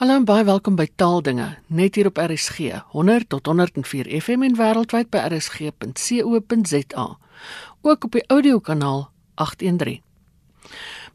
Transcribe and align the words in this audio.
Hallo 0.00 0.14
en 0.16 0.24
baie 0.24 0.46
welkom 0.48 0.78
by 0.78 0.86
Taaldinge, 0.96 1.58
net 1.68 1.98
hier 1.98 2.06
op 2.08 2.16
RSG 2.16 2.70
100 2.94 3.26
tot 3.28 3.46
104 3.50 4.06
FM 4.16 4.46
en 4.46 4.54
wêreldwyd 4.56 5.10
by 5.12 5.20
rsg.co.za. 5.28 7.02
Ook 7.84 8.04
op 8.06 8.14
die 8.16 8.22
audiokanaal 8.32 9.02
813. 9.34 9.98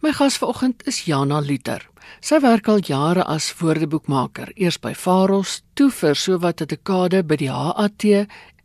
My 0.06 0.12
gas 0.14 0.38
vanoggend 0.38 0.86
is 0.86 1.00
Jana 1.10 1.40
Luther. 1.42 1.82
Sy 2.22 2.38
werk 2.44 2.70
al 2.70 2.84
jare 2.86 3.24
as 3.26 3.48
woordeboekmaker, 3.58 4.52
eers 4.54 4.78
by 4.78 4.94
Faros, 4.94 5.64
toe 5.74 5.90
vir 5.90 6.14
sowat 6.14 6.62
'n 6.62 6.70
dekade 6.70 7.24
by 7.24 7.38
die 7.42 7.50
HAT 7.50 8.06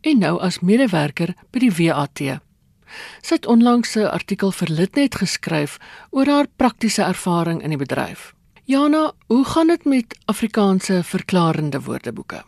en 0.01 0.19
nou 0.19 0.37
as 0.37 0.59
medewerker 0.61 1.33
by 1.49 1.59
die 1.65 1.73
WAT. 1.73 2.21
Sy 3.23 3.33
het 3.33 3.49
onlangs 3.49 3.97
'n 3.97 4.05
artikel 4.05 4.51
vir 4.51 4.69
Litnet 4.69 5.15
geskryf 5.15 5.79
oor 6.11 6.25
haar 6.25 6.47
praktiese 6.57 7.01
ervaring 7.01 7.63
in 7.63 7.69
die 7.69 7.81
bedryf. 7.81 8.35
Jana, 8.63 9.11
hoe 9.27 9.45
gaan 9.45 9.67
dit 9.67 9.85
met 9.85 10.17
Afrikaanse 10.25 11.03
verklarende 11.03 11.81
woordeboeke? 11.81 12.43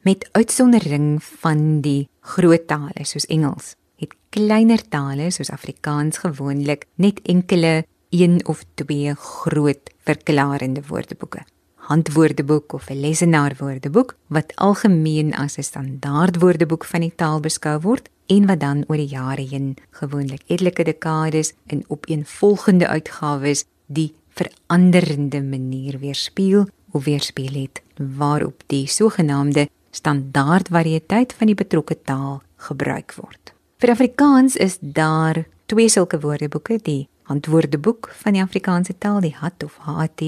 Met 0.00 0.28
uitsondering 0.32 1.22
van 1.22 1.80
die 1.80 2.08
groot 2.20 2.66
tale 2.66 3.02
soos 3.02 3.26
Engels, 3.26 3.74
het 3.98 4.14
kleiner 4.30 4.88
tale 4.88 5.30
soos 5.30 5.50
Afrikaans 5.50 6.18
gewoonlik 6.22 6.86
net 6.94 7.18
enkele 7.22 7.84
een 8.10 8.46
of 8.46 8.62
twee 8.74 9.14
groot 9.14 9.90
verklarende 10.06 10.82
woordeboeke. 10.86 11.42
Handwoordeboek 11.74 12.72
of 12.72 12.90
'n 12.90 13.00
lesenaarwoordeboek 13.00 14.16
wat 14.26 14.56
algemeen 14.56 15.34
as 15.34 15.58
'n 15.58 15.62
standaard 15.62 16.38
woordeboek 16.38 16.84
van 16.84 17.00
die 17.00 17.14
taal 17.14 17.40
beskou 17.40 17.80
word 17.80 18.08
en 18.26 18.46
wat 18.46 18.60
dan 18.60 18.84
oor 18.86 18.96
die 18.96 19.14
jare 19.18 19.42
heen 19.42 19.76
gewoonlik 19.90 20.42
etlike 20.46 20.84
dekades 20.84 21.52
in 21.66 21.84
opeenvolgende 21.88 22.86
uitgawes 22.86 23.64
die 23.86 24.12
veranderende 24.38 25.42
manier 25.42 25.98
weerspieël 25.98 26.68
of 26.92 27.04
weerspieël 27.04 27.62
het 27.66 27.82
waarop 28.18 28.62
die 28.66 28.86
sogenaamde 28.86 29.68
standaard 29.90 30.68
variëteit 30.72 31.32
van 31.32 31.50
die 31.50 31.58
betrokke 31.58 31.96
taal 32.04 32.40
gebruik 32.68 33.14
word. 33.18 33.52
Vir 33.78 33.94
Afrikaans 33.94 34.56
is 34.56 34.78
daar 34.80 35.44
twee 35.66 35.88
sulke 35.88 36.20
woordeboeke, 36.20 36.78
die 36.82 37.08
Handwoordeboek 37.28 38.08
van 38.22 38.38
die 38.38 38.42
Afrikaanse 38.42 38.94
taal, 38.98 39.20
die 39.20 39.34
HAT 39.36 39.64
of 39.64 39.76
HAT, 39.84 40.22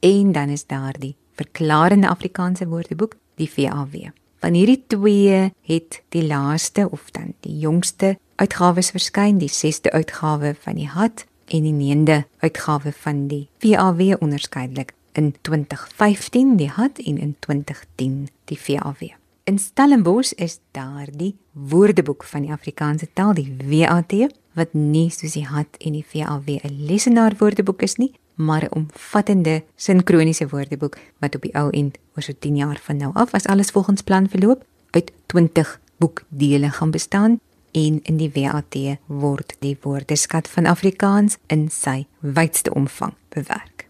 en 0.00 0.32
dan 0.32 0.52
is 0.54 0.66
daar 0.66 0.94
die 0.98 1.16
Verklarende 1.34 2.08
Afrikaanse 2.08 2.68
Woordeboek, 2.70 3.16
die 3.42 3.50
VAW. 3.50 4.12
Van 4.38 4.54
hierdie 4.54 4.84
twee 4.86 5.50
het 5.66 6.02
die 6.14 6.22
laaste 6.22 6.86
of 6.90 7.10
dan 7.10 7.32
die 7.42 7.56
jongste 7.58 8.14
uitgawes 8.36 8.92
verskyn, 8.94 9.40
die 9.42 9.50
6de 9.50 9.90
uitgawe 9.90 10.54
van 10.60 10.78
die 10.78 10.86
HAT 10.86 11.24
en 11.46 11.62
die 11.62 11.96
9de 11.96 12.24
uitgawe 12.38 12.92
van 12.92 13.26
die 13.26 13.48
VAW 13.58 14.16
onderskeidelik 14.18 14.92
in 15.12 15.34
2015 15.40 16.56
die 16.56 16.68
HAT 16.68 16.98
en 16.98 17.18
in 17.18 17.36
2010 17.38 18.28
die 18.44 18.58
VAW. 18.58 19.02
In 19.44 19.58
Stellenbosch 19.58 20.32
is 20.32 20.58
daar 20.70 21.08
die 21.12 21.36
Woordeboek 21.52 22.24
van 22.24 22.42
die 22.42 22.52
Afrikaanse 22.52 23.08
taal 23.12 23.34
die 23.34 23.56
WAT 23.64 24.14
wat 24.54 24.72
nie 24.72 25.10
soos 25.10 25.34
die 25.36 25.46
HAT 25.46 25.76
en 25.78 25.92
die 25.92 26.06
VAW 26.06 26.48
'n 26.48 26.86
lesenaar 26.86 27.34
woordeboek 27.38 27.82
is 27.82 27.96
nie, 27.96 28.12
maar 28.34 28.62
'n 28.62 28.72
omvattende 28.72 29.62
sinkroniese 29.76 30.48
woordeboek 30.48 30.98
wat 31.18 31.34
op 31.34 31.42
die 31.42 31.54
ou 31.54 31.70
end 31.70 31.98
oor 32.16 32.22
so 32.22 32.32
10 32.38 32.56
jaar 32.56 32.78
van 32.82 32.96
nou 32.96 33.10
af 33.14 33.34
as 33.34 33.46
alles 33.46 33.70
volgens 33.70 34.02
plan 34.02 34.28
verloop 34.28 34.64
uit 34.90 35.12
20 35.26 35.80
boekdele 35.96 36.70
gaan 36.70 36.90
bestaan 36.90 37.40
en 37.74 38.00
in 38.02 38.18
die 38.20 38.30
WAT 38.34 38.76
word 39.06 39.56
die 39.64 39.76
woordeskat 39.82 40.48
van 40.48 40.66
Afrikaans 40.70 41.38
in 41.50 41.66
sy 41.70 42.04
wydste 42.20 42.74
omvang 42.74 43.14
bewerk. 43.34 43.88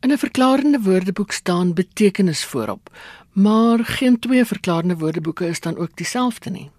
In 0.00 0.12
'n 0.12 0.18
verklarende 0.18 0.80
woordeboek 0.80 1.32
staan 1.32 1.74
betekenis 1.74 2.44
voorop, 2.44 2.90
maar 3.32 3.84
geen 3.84 4.18
twee 4.18 4.44
verklarende 4.44 4.96
woordeboeke 4.96 5.46
is 5.46 5.60
dan 5.60 5.76
ook 5.76 5.96
dieselfde 5.96 6.50
nie. 6.50 6.70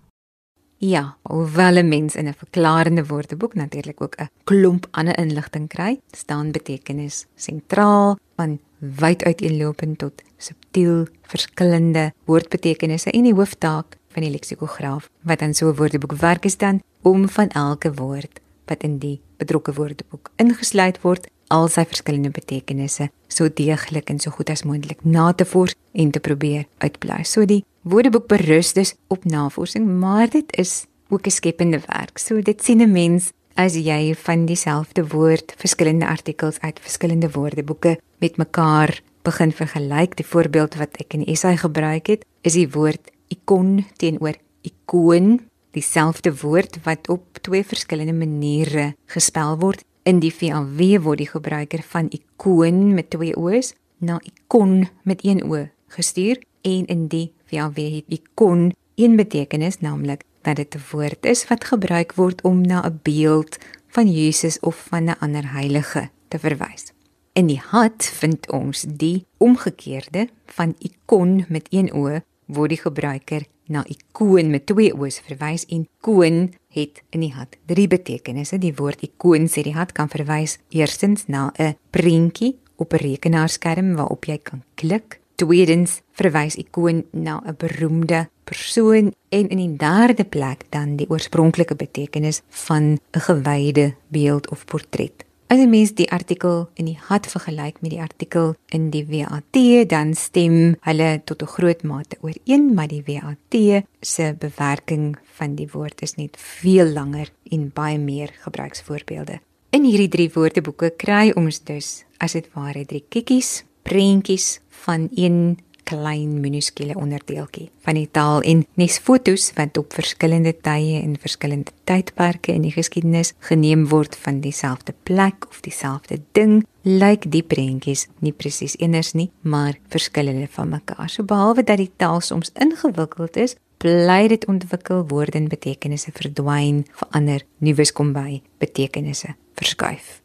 Ja, 0.78 1.18
hoewel 1.22 1.76
'n 1.78 1.88
mens 1.88 2.16
in 2.16 2.27
'n 2.27 2.33
verklarende 2.38 3.06
woordeboek 3.06 3.54
natuurlik 3.54 4.02
ook 4.02 4.16
'n 4.16 4.30
klomp 4.44 4.88
ander 4.92 5.17
inligting 5.17 5.67
kry, 5.67 6.00
staan 6.11 6.52
betekenis 6.52 7.26
sentraal 7.36 8.17
van 8.36 8.60
wyd 8.80 9.23
uiteenlopend 9.23 9.98
tot 9.98 10.22
subtiel 10.38 11.08
verskillende 11.22 12.14
woordbetekenisse 12.26 13.11
en 13.11 13.23
die 13.23 13.33
hooftaak 13.33 13.96
van 14.17 14.26
die 14.26 14.33
leksikograaf 14.33 15.10
wat 15.30 15.45
dan 15.45 15.54
so 15.54 15.70
'n 15.70 15.78
woordeboek 15.78 16.17
werk 16.26 16.45
is 16.45 16.58
dan 16.58 16.82
om 17.02 17.30
van 17.30 17.50
elke 17.50 17.94
woord 17.94 18.39
wat 18.66 18.83
in 18.83 18.98
die 18.98 19.22
betrokke 19.38 19.73
woordeboek 19.73 20.32
ingesluit 20.36 21.02
word 21.02 21.28
al 21.48 21.67
sy 21.67 21.86
verskillende 21.86 22.32
betekenisse 22.33 23.10
so 23.27 23.50
deeglik 23.50 24.10
en 24.10 24.20
so 24.20 24.32
goed 24.32 24.50
as 24.50 24.64
moontlik 24.64 25.04
na 25.04 25.32
te 25.33 25.45
vors 25.45 25.76
en 25.94 26.11
te 26.11 26.20
probeer 26.20 26.66
uitbly. 26.77 27.23
So 27.23 27.45
die 27.45 27.64
woordeboek 27.82 28.27
berus 28.27 28.73
dus 28.73 28.95
op 29.08 29.26
navorsing, 29.26 29.86
maar 30.00 30.30
dit 30.30 30.58
is 30.58 30.86
ook 31.10 31.26
'n 31.27 31.32
skepende 31.32 31.80
werk. 31.80 32.17
So 32.17 32.42
dit 32.42 32.64
sien 32.64 32.82
'n 32.82 32.92
mens 32.92 33.32
as 33.56 33.73
jy 33.73 34.16
van 34.16 34.45
dieselfde 34.45 35.08
woord 35.08 35.54
verskillende 35.58 36.08
artikels 36.08 36.60
uit 36.60 36.80
verskillende 36.80 37.32
woordeboeke 37.32 38.00
met 38.20 38.38
mekaar 38.38 39.02
begin 39.22 39.52
vergelyk. 39.52 40.16
Die 40.16 40.26
voorbeeld 40.26 40.76
wat 40.76 40.98
ek 40.98 41.14
in 41.14 41.20
die 41.20 41.33
essay 41.33 41.58
gebruik 41.58 42.08
het, 42.08 42.26
is 42.42 42.54
die 42.54 42.70
woord 42.70 43.11
ikon 43.27 43.86
teenoor 43.98 44.36
ikoon, 44.61 45.39
dieselfde 45.71 46.33
woord 46.42 46.80
wat 46.83 47.10
op 47.10 47.42
twee 47.42 47.64
verskillende 47.64 48.14
maniere 48.14 48.95
gespel 49.05 49.58
word. 49.60 49.83
In 50.04 50.20
die 50.23 50.32
VAW 50.32 51.04
word 51.04 51.17
die 51.17 51.30
gebruiker 51.30 51.83
van 51.83 52.08
ikoon 52.10 52.93
met 52.95 53.10
twee 53.10 53.36
o's 53.36 53.73
na 53.98 54.20
ikon 54.23 54.88
met 55.04 55.26
een 55.26 55.43
o 55.43 55.67
gestuur 55.88 56.39
en 56.61 56.86
in 56.86 57.08
die 57.11 57.32
VAW 57.52 57.77
het 57.77 58.08
ikon 58.08 58.71
een 58.95 59.15
betekenis 59.15 59.80
naamlik 59.80 60.23
dat 60.42 60.55
dit 60.55 60.76
'n 60.76 60.83
woord 60.92 61.26
is 61.26 61.48
wat 61.48 61.64
gebruik 61.64 62.14
word 62.14 62.42
om 62.42 62.61
na 62.61 62.86
'n 62.86 62.99
beeld 63.04 63.58
van 63.88 64.11
Jesus 64.11 64.59
of 64.59 64.86
van 64.89 65.04
'n 65.04 65.20
ander 65.20 65.52
heilige 65.52 66.09
te 66.27 66.39
verwys. 66.39 66.94
In 67.33 67.48
die 67.48 67.61
hat 67.61 68.05
vind 68.05 68.52
ons 68.52 68.86
die 68.88 69.26
omgekeerde 69.38 70.27
van 70.45 70.76
ikon 70.80 71.45
met 71.49 71.67
een 71.70 71.94
o 71.94 72.20
word 72.47 72.69
die 72.69 72.81
gebruiker 72.81 73.45
na 73.67 73.83
ikoon 73.87 74.52
met 74.52 74.65
twee 74.65 74.93
o's 74.95 75.19
verwys 75.27 75.65
en 75.69 75.87
koon 76.02 76.53
het 76.73 77.03
in 77.11 77.25
die 77.25 77.33
hat 77.35 77.58
drie 77.67 77.87
betekenisse. 77.87 78.59
Die 78.59 78.75
woord 78.75 79.03
ikoon 79.03 79.47
sê 79.52 79.63
die 79.67 79.75
hat 79.75 79.93
kan 79.97 80.09
verwys 80.09 80.58
eerstens 80.69 81.27
na 81.27 81.52
'n 81.59 81.75
prentjie 81.91 82.58
op 82.77 82.93
'n 82.93 83.03
rekenaarskerm 83.03 83.95
waarop 83.95 84.25
jy 84.25 84.37
kan 84.37 84.63
klik. 84.75 85.19
Tweedens 85.35 86.02
verwys 86.13 86.55
ikoon 86.55 87.05
na 87.11 87.41
'n 87.45 87.55
beroemde 87.58 88.30
persoon 88.43 89.14
en 89.29 89.49
in 89.49 89.58
die 89.58 89.75
derde 89.75 90.23
plek 90.23 90.65
dan 90.69 90.95
die 90.95 91.09
oorspronklike 91.09 91.75
betekenis 91.75 92.41
van 92.49 92.83
'n 93.11 93.19
gewyde 93.19 93.95
beeld 94.08 94.49
of 94.49 94.65
portret. 94.65 95.27
As 95.49 95.59
'n 95.59 95.69
mens 95.69 95.93
die 95.95 96.11
artikel 96.11 96.67
in 96.75 96.85
die 96.85 96.97
hat 97.08 97.25
vergelyk 97.25 97.80
met 97.80 97.91
die 97.91 98.02
artikel 98.02 98.55
in 98.67 98.89
die 98.91 99.05
WAT, 99.08 99.87
dan 99.87 100.13
stem 100.13 100.75
hulle 100.81 101.21
tot 101.23 101.41
'n 101.41 101.53
groot 101.55 101.83
mate 101.83 102.17
ooreen, 102.21 102.73
maar 102.73 102.87
die 102.87 103.03
WAT 103.08 103.83
se 104.02 104.35
bewerking 104.39 105.17
van 105.37 105.55
die 105.55 105.69
woord 105.71 106.02
is 106.02 106.15
net 106.15 106.35
veel 106.37 106.87
langer 106.91 107.31
en 107.49 107.71
baie 107.73 107.97
meer 107.97 108.30
gebruiksvoorbeelde. 108.43 109.39
In 109.69 109.83
hierdie 109.83 110.09
drie 110.09 110.31
woordeboeke 110.33 110.93
kry 110.97 111.31
ons 111.35 111.64
dus 111.64 112.03
as 112.17 112.31
dit 112.31 112.47
ware 112.53 112.85
drie 112.85 113.05
kikkies, 113.09 113.64
prentjies 113.83 114.59
van 114.69 115.09
een 115.15 115.59
klein 115.87 116.39
minuskule 116.43 116.95
onderdeeltjie 116.99 117.70
van 117.86 117.98
die 117.99 118.08
taal 118.11 118.43
en 118.52 118.65
nes 118.80 118.98
fotos 119.03 119.49
wat 119.58 119.77
op 119.80 119.95
verskillende 119.95 120.53
tye 120.65 120.99
en 120.99 121.15
verskillende 121.21 121.71
tydperke 121.87 122.53
in 122.55 122.65
die 122.67 122.73
geskiedenis 122.75 123.33
geneem 123.49 123.87
word 123.92 124.17
van 124.26 124.42
dieselfde 124.43 124.95
plek 125.08 125.47
of 125.49 125.61
dieselfde 125.65 126.20
ding 126.37 126.59
lyk 126.83 127.30
die 127.31 127.43
prentjies 127.43 128.07
nie 128.24 128.36
presies 128.36 128.75
eenders 128.80 129.13
nie 129.15 129.30
maar 129.42 129.80
verskillende 129.94 130.47
van 130.51 130.69
mekaar. 130.75 131.09
So 131.09 131.23
behalwe 131.23 131.63
dat 131.63 131.81
die 131.81 131.91
taal 131.95 132.21
soms 132.21 132.51
ingewikkeld 132.56 133.39
is 133.39 133.57
bly 133.77 134.27
dit 134.27 134.45
ontwikkel 134.50 135.06
woorde 135.07 135.38
en 135.38 135.51
betekenisse 135.51 136.12
verdwyn 136.13 136.85
verander 137.01 137.44
nuus 137.63 137.94
kom 137.94 138.13
by 138.15 138.41
betekenisse 138.63 139.35
verskuif 139.59 140.17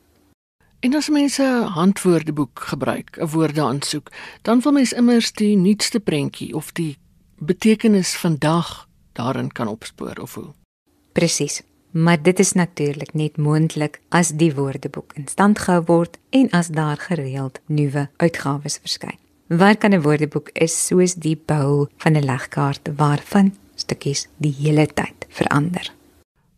En 0.82 0.94
as 0.94 1.08
mense 1.08 1.43
'n 1.43 1.62
handwoordeboek 1.79 2.61
gebruik, 2.61 3.17
'n 3.19 3.26
woorde 3.26 3.62
aansoek, 3.62 4.08
dan 4.43 4.61
wil 4.61 4.73
mens 4.73 4.93
immers 4.93 5.32
die 5.32 5.56
nuutste 5.56 6.00
prentjie 6.00 6.55
of 6.55 6.73
die 6.73 6.99
betekenis 7.38 8.17
vandag 8.17 8.88
daarin 9.12 9.52
kan 9.52 9.69
opspoor 9.69 10.17
of 10.20 10.34
hoe. 10.34 10.52
Presies. 11.12 11.62
Maar 11.90 12.23
dit 12.23 12.38
is 12.38 12.52
natuurlik 12.52 13.14
net 13.14 13.37
moontlik 13.37 14.00
as 14.08 14.29
die 14.29 14.55
woordeboek 14.55 15.12
in 15.12 15.29
stand 15.29 15.58
gehou 15.58 15.82
word 15.84 16.19
en 16.31 16.50
as 16.50 16.69
daar 16.69 16.96
gereeld 16.96 17.61
nuwe 17.67 18.08
uitgawes 18.17 18.78
verskyn. 18.78 19.19
Waar 19.46 19.76
kan 19.76 19.93
'n 19.94 20.02
woordeboek 20.02 20.49
is 20.52 20.87
soos 20.87 21.14
die 21.14 21.43
bou 21.46 21.87
van 21.96 22.12
'n 22.12 22.25
legkaart 22.25 22.88
waarvan 22.96 23.55
stukkies 23.75 24.28
die 24.37 24.55
hele 24.58 24.87
tyd 24.87 25.26
verander. 25.28 25.93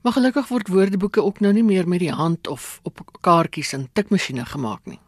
Maar 0.04 0.12
gelukkig 0.12 0.48
word 0.48 0.68
woordeboeke 0.68 1.22
ook 1.24 1.38
nou 1.40 1.54
nie 1.56 1.64
meer 1.64 1.88
met 1.88 2.02
die 2.02 2.12
hand 2.12 2.48
of 2.52 2.80
op 2.84 3.00
kaartjies 3.24 3.72
en 3.72 3.88
tikmasjiene 3.96 4.44
gemaak 4.44 4.84
nie. 4.84 5.00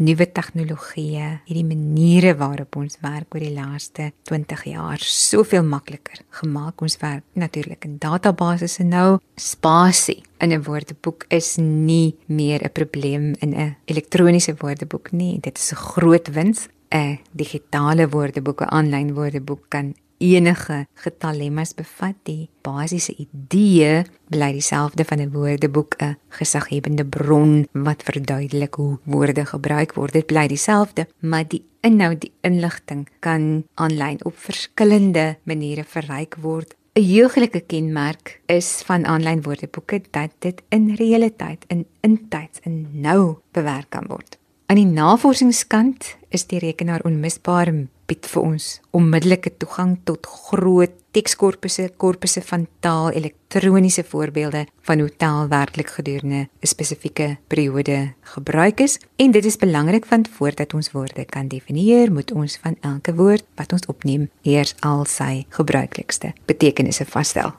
nuwe 0.00 0.24
tegnologieë, 0.32 1.26
hierdie 1.44 1.66
maniere 1.68 2.32
waarop 2.40 2.78
ons 2.80 2.96
werk 3.04 3.34
oor 3.36 3.42
die 3.44 3.52
laaste 3.52 4.06
20 4.30 4.62
jaar 4.70 5.02
soveel 5.04 5.66
makliker 5.68 6.22
gemaak. 6.40 6.80
Ons 6.80 6.96
werk 7.02 7.26
natuurlik 7.36 7.84
in 7.84 7.98
databasisse 8.00 8.86
nou. 8.88 9.18
Spasie 9.36 10.22
in 10.40 10.52
'n 10.52 10.64
woordeboek 10.64 11.26
is 11.28 11.58
nie 11.58 12.16
meer 12.26 12.64
'n 12.64 12.72
probleem 12.72 13.34
in 13.40 13.54
'n 13.54 13.76
elektroniese 13.84 14.54
woordeboek 14.56 15.12
nie. 15.12 15.38
Dit 15.38 15.58
is 15.58 15.72
'n 15.72 15.76
groot 15.76 16.28
wins. 16.32 16.68
'n 16.90 17.18
Digitale 17.32 18.08
woordeboek, 18.08 18.62
'n 18.62 18.72
aanlyn 18.72 19.14
woordeboek 19.14 19.68
kan 19.68 19.94
enige 20.20 20.84
getal 20.94 21.40
lemmas 21.40 21.72
bevat. 21.74 22.14
Die 22.28 22.48
basiese 22.62 23.14
idee 23.16 24.04
bly 24.30 24.52
dieselfde 24.52 25.04
van 25.04 25.20
'n 25.20 25.32
woordeboek, 25.32 25.96
'n 25.98 26.16
gesaghebende 26.28 27.04
bron 27.04 27.66
wat 27.72 28.02
verduidelik 28.02 28.74
hoe 28.74 28.98
woorde 29.04 29.44
gebruik 29.44 29.94
word. 29.94 30.12
Dit 30.12 30.26
bly 30.26 30.46
dieselfde, 30.46 31.08
maar 31.20 31.48
die 31.48 31.64
inhoud, 31.80 32.20
die 32.20 32.32
inligting 32.40 33.08
kan 33.20 33.64
aanlyn 33.74 34.24
op 34.24 34.36
verskillende 34.36 35.36
maniere 35.42 35.84
verryk 35.84 36.36
word. 36.40 36.74
'n 36.94 37.02
Heuglike 37.02 37.60
kenmerk 37.60 38.40
is 38.46 38.82
van 38.84 39.06
aanlyn 39.06 39.42
woordeboeke 39.42 40.02
dat 40.10 40.30
dit 40.38 40.62
in 40.68 40.94
realiteit 40.94 41.64
in 41.68 41.86
intyds 42.00 42.58
in 42.62 42.88
nou 42.92 43.36
bewerk 43.52 43.90
kan 43.90 44.04
word. 44.06 44.38
Aan 44.66 44.76
die 44.76 44.86
navorsingskant 44.86 46.16
is 46.28 46.46
die 46.46 46.58
rekenaar 46.58 47.00
onmisbaar 47.02 47.72
bied 48.10 48.26
vir 48.26 48.42
ons 48.42 48.66
onmiddellike 48.96 49.52
toegang 49.62 49.94
tot 50.08 50.26
groot 50.50 50.96
tekskorpusse, 51.14 51.88
korpusse 51.98 52.42
van 52.46 52.66
taal, 52.84 53.10
elektroniese 53.18 54.04
voorbeelde 54.06 54.64
van 54.86 55.02
hoe 55.02 55.10
taal 55.22 55.48
werklik 55.50 55.90
gedurende 55.96 56.48
'n 56.62 56.66
spesifieke 56.66 57.38
periode 57.48 58.14
gebruik 58.34 58.80
is. 58.80 58.98
En 59.16 59.30
dit 59.30 59.44
is 59.44 59.56
belangrik 59.56 60.06
want 60.06 60.28
voordat 60.28 60.74
ons 60.74 60.92
woorde 60.92 61.24
kan 61.24 61.48
definieer, 61.48 62.12
moet 62.12 62.32
ons 62.32 62.58
van 62.62 62.76
elke 62.80 63.14
woord 63.14 63.44
wat 63.54 63.72
ons 63.72 63.86
opneem 63.86 64.30
eers 64.42 64.74
al 64.80 65.04
sy 65.04 65.46
gebruiklikste 65.48 66.32
betekenisse 66.46 67.04
vasstel. 67.04 67.52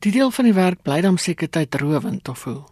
Die 0.00 0.12
deel 0.12 0.30
van 0.30 0.44
die 0.44 0.54
werk 0.54 0.82
bly 0.82 1.00
dan 1.00 1.18
seker 1.18 1.50
tyd 1.50 1.74
rowend 1.74 2.28
of 2.28 2.44
hoe? 2.44 2.62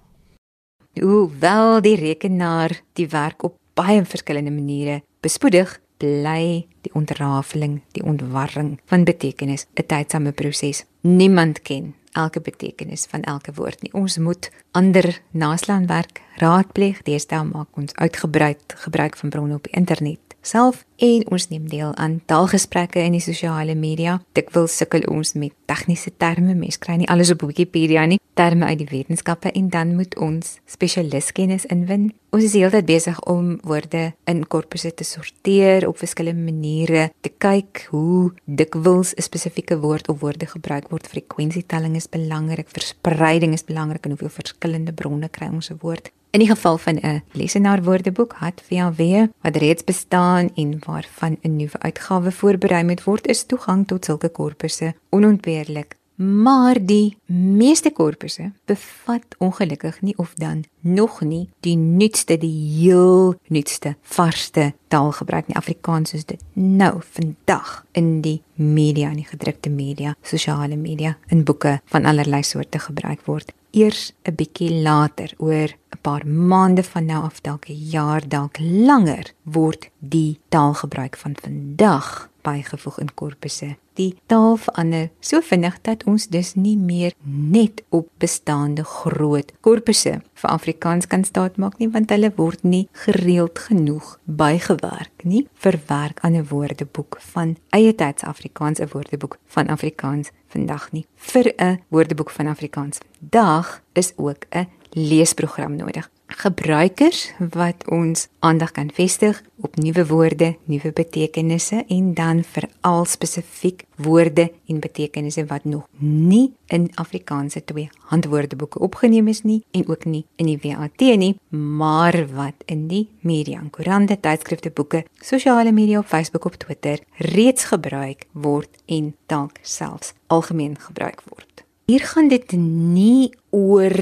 Hoewel 1.01 1.81
die 1.81 1.97
rekenaar 1.97 2.81
die 2.93 3.09
werk 3.09 3.43
op 3.43 3.57
baie 3.75 4.05
verskillende 4.05 4.51
maniere 4.51 5.03
bespoedig, 5.21 5.81
bly 5.97 6.67
die 6.85 6.93
ontrafeling, 6.95 7.83
die 7.93 8.05
ontwarring 8.05 8.81
van 8.85 9.05
betekenis 9.05 9.67
'n 9.75 9.87
tydsame 9.87 10.33
proses. 10.33 10.85
Niemand 11.01 11.63
ken 11.63 11.95
elke 12.13 12.41
betekenis 12.41 13.07
van 13.11 13.23
elke 13.23 13.53
woord 13.55 13.83
nie. 13.83 13.93
Ons 13.93 14.19
moet 14.19 14.51
ander 14.71 15.21
naslaanwerk 15.31 16.21
raadpleeg. 16.37 17.03
Deesdae 17.03 17.45
maak 17.45 17.77
ons 17.77 17.95
uitgebreid 17.95 18.75
gebruik 18.87 19.17
van 19.17 19.29
bronne 19.29 19.55
op 19.55 19.67
internet 19.67 20.24
self 20.47 20.85
en 21.03 21.25
ons 21.35 21.49
neem 21.51 21.69
deel 21.69 21.95
aan 22.01 22.21
taalgesprekke 22.31 23.03
in 23.03 23.17
die 23.17 23.23
sosiale 23.25 23.75
media. 23.75 24.21
Dikwels 24.37 24.77
sukkel 24.77 25.07
ons 25.11 25.35
met 25.35 25.53
tegniese 25.67 26.13
terme, 26.17 26.55
mens 26.55 26.79
kry 26.79 26.99
nie 27.01 27.09
alles 27.11 27.33
op 27.35 27.43
Wikipedia 27.43 28.05
nie, 28.07 28.21
terme 28.39 28.67
uit 28.67 28.79
die 28.83 28.89
wetenskappe 28.91 29.53
en 29.55 29.69
dan 29.71 29.95
moet 29.99 30.17
ons 30.23 30.59
spesialistkennis 30.71 31.67
inwin. 31.73 32.11
Ons 32.35 32.49
is 32.49 32.57
heeltyd 32.59 32.87
besig 32.89 33.21
om 33.31 33.55
woorde 33.63 34.09
in 34.31 34.43
korpusse 34.51 34.91
te 34.95 35.07
sorteer 35.07 35.87
op 35.89 36.01
verskillende 36.03 36.43
maniere, 36.43 37.11
te 37.23 37.31
kyk 37.31 37.87
hoe 37.91 38.33
dikwels 38.45 39.15
'n 39.15 39.23
spesifieke 39.23 39.79
woord 39.79 40.09
of 40.09 40.21
woorde 40.21 40.47
gebruik 40.47 40.91
word. 40.91 41.07
Frekwensietelling 41.07 41.97
is 41.97 42.09
belangrik, 42.09 42.69
verspreiding 42.69 43.53
is 43.53 43.65
belangrik 43.65 44.05
en 44.05 44.11
hoeveel 44.11 44.35
verskillende 44.43 44.93
bronne 44.93 45.29
kry 45.29 45.49
ons 45.49 45.71
'n 45.71 45.79
woord. 45.81 46.11
In 46.35 46.41
die 46.41 46.49
geval 46.49 46.79
van 46.79 46.99
'n 47.01 47.23
lesenaar 47.33 47.83
woordeboek 47.83 48.35
het 48.39 48.63
VW 48.67 49.01
wat 49.41 49.57
reeds 49.57 49.85
bestaan 49.85 50.51
en 50.55 50.79
waarvan 50.87 51.37
'n 51.41 51.57
nuwe 51.57 51.79
uitgawe 51.79 52.33
voorberei 52.33 52.85
moet 52.85 53.05
word, 53.05 53.27
is 53.27 53.45
toegang 53.45 53.87
tot 53.87 54.05
sulke 54.05 54.29
korpusse 54.29 54.95
onontbeerlik. 55.09 55.97
Maar 56.15 56.87
die 56.87 57.17
meeste 57.27 57.91
korpusse 57.91 58.53
bevat 58.65 59.25
ongelukkig 59.39 60.01
nie 60.01 60.19
of 60.19 60.35
dan 60.35 60.65
nog 60.81 61.21
nie 61.21 61.49
die 61.61 61.77
nuutste, 61.77 62.39
die 62.39 62.69
heel 62.79 63.35
nuutste, 63.47 63.97
varsste 64.03 64.75
taalgebruik 64.89 65.47
in 65.47 65.55
Afrikaans 65.55 66.11
soos 66.11 66.25
dit 66.25 66.43
nou 66.53 67.01
vandag 67.01 67.85
in 67.93 68.21
die 68.21 68.43
media, 68.55 69.09
in 69.09 69.17
die 69.17 69.31
gedrukte 69.31 69.71
media, 69.71 70.17
sosiale 70.23 70.77
media, 70.77 71.17
in 71.27 71.45
boeke 71.45 71.81
van 71.85 72.05
allerlei 72.05 72.43
soorte 72.43 72.79
gebruik 72.79 73.25
word 73.25 73.53
eers 73.75 74.13
'n 74.23 74.35
bietjie 74.35 74.71
later 74.83 75.35
oor 75.39 75.69
paar 76.05 76.27
maande 76.27 76.83
van 76.83 77.07
nou 77.09 77.23
af 77.25 77.41
dalk 77.41 77.69
'n 77.69 77.81
jaar 77.97 78.29
dalk 78.29 78.59
langer 78.61 79.33
word 79.43 79.91
die 79.99 80.39
taalgebruik 80.49 81.17
van 81.17 81.35
vandag 81.43 82.29
bygevoeg 82.45 82.99
in 82.99 83.15
korpusse. 83.15 83.77
Die 83.95 84.17
taal 84.27 84.57
verander 84.57 85.11
so 85.21 85.41
vinnig 85.41 85.77
dat 85.87 86.05
ons 86.05 86.27
dus 86.29 86.55
nie 86.55 86.77
meer 86.77 87.15
net 87.23 87.83
op 87.89 88.09
bestaande 88.19 88.85
groot 88.85 89.53
korpusse 89.61 90.21
vir 90.35 90.51
Afrikaans 90.51 91.07
kan 91.07 91.25
staatmaak 91.25 91.79
nie 91.79 91.89
want 91.95 92.11
hulle 92.11 92.33
word 92.37 92.63
nie 92.63 92.89
gereeld 93.05 93.59
genoeg 93.59 94.19
bygewerk 94.25 95.25
nie 95.25 95.47
vir 95.55 95.81
werk 95.87 96.21
aan 96.21 96.37
'n 96.37 96.49
woordeboek 96.51 97.19
van 97.33 97.57
eie 97.71 97.95
tyds 97.95 98.25
Afrikaans 98.25 98.81
'n 98.81 98.93
woordeboek 98.93 99.39
van 99.47 99.69
Afrikaans 99.69 100.31
vandag 100.49 100.93
nie. 100.93 101.07
Vir 101.17 101.55
'n 101.59 101.81
woordeboek 101.89 102.31
van 102.31 102.47
Afrikaans 102.47 102.99
vandag 103.19 103.83
is 103.93 104.13
ook 104.17 104.45
'n 104.51 104.69
leesprogram 104.95 105.77
nodig. 105.77 106.11
Gebruikers 106.27 107.33
wat 107.53 107.85
ons 107.93 108.29
aandag 108.39 108.73
kan 108.73 108.89
vestig 108.95 109.43
op 109.61 109.77
nuwe 109.77 110.07
woorde, 110.07 110.55
nuwe 110.65 110.91
betekenisse 110.93 111.85
en 111.89 112.15
dan 112.15 112.41
veral 112.45 113.05
spesifiek 113.05 113.85
woorde 114.01 114.49
en 114.67 114.81
betekenisse 114.81 115.45
wat 115.47 115.65
nog 115.65 115.85
nie 115.99 116.55
in 116.67 116.89
Afrikaanse 116.95 117.65
twee 117.65 117.91
handwoordeboeke 118.11 118.79
opgeneem 118.79 119.29
is 119.29 119.43
nie 119.43 119.61
en 119.71 119.87
ook 119.89 120.05
nie 120.05 120.25
in 120.37 120.49
die 120.51 120.59
WAT 120.63 121.07
nie, 121.21 121.37
maar 121.51 122.17
wat 122.33 122.65
in 122.67 122.87
die 122.89 123.09
media, 123.21 123.63
koerante, 123.71 124.17
tydskrifte, 124.21 124.71
boeke, 124.71 125.05
sosiale 125.21 125.73
media 125.73 125.99
op 125.99 126.07
Facebook 126.07 126.45
of 126.45 126.57
Twitter 126.57 126.99
reeds 127.19 127.65
gebruik 127.65 128.27
word 128.33 128.71
en 128.87 129.15
dalk 129.27 129.61
selfs 129.63 130.15
algemeen 130.27 130.79
gebruik 130.81 131.23
word. 131.29 131.65
Hier 131.85 132.01
gaan 132.01 132.29
dit 132.29 132.53
nie 132.57 133.35
oor 133.53 133.93